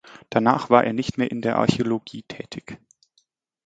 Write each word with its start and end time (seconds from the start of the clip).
Danach 0.31 0.71
war 0.71 0.83
er 0.83 0.93
nicht 0.93 1.19
mehr 1.19 1.29
in 1.29 1.43
der 1.43 1.57
Archäologie 1.59 2.23
tätig. 2.23 2.79